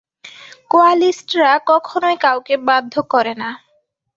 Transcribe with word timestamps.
কোয়ালিস্টরা 0.71 1.51
কখনোই 1.67 2.15
কাউকে 2.17 2.53
বাধ্য 2.67 2.93
করে 3.13 3.33
না। 3.33 3.49